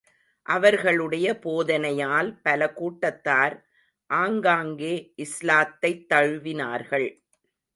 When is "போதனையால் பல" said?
1.43-2.69